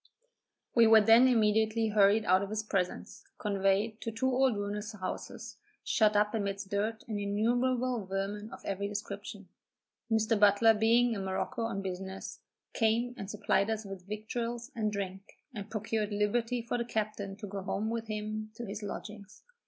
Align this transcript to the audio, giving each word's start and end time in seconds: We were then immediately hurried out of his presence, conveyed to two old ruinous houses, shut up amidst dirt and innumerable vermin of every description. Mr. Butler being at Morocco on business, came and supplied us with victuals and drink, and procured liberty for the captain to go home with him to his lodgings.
We 0.73 0.87
were 0.87 1.01
then 1.01 1.27
immediately 1.27 1.89
hurried 1.89 2.25
out 2.25 2.41
of 2.41 2.49
his 2.49 2.63
presence, 2.63 3.23
conveyed 3.37 4.01
to 4.01 4.09
two 4.11 4.25
old 4.31 4.57
ruinous 4.57 4.93
houses, 4.93 5.57
shut 5.83 6.15
up 6.15 6.33
amidst 6.33 6.69
dirt 6.71 7.03
and 7.07 7.19
innumerable 7.19 8.07
vermin 8.07 8.49
of 8.51 8.65
every 8.65 8.87
description. 8.87 9.47
Mr. 10.09 10.39
Butler 10.39 10.73
being 10.73 11.13
at 11.13 11.21
Morocco 11.21 11.61
on 11.65 11.83
business, 11.83 12.39
came 12.73 13.13
and 13.15 13.29
supplied 13.29 13.69
us 13.69 13.85
with 13.85 14.07
victuals 14.07 14.71
and 14.75 14.91
drink, 14.91 15.35
and 15.53 15.69
procured 15.69 16.11
liberty 16.11 16.63
for 16.63 16.79
the 16.79 16.85
captain 16.85 17.35
to 17.35 17.45
go 17.45 17.61
home 17.61 17.91
with 17.91 18.07
him 18.07 18.49
to 18.55 18.65
his 18.65 18.81
lodgings. 18.81 19.43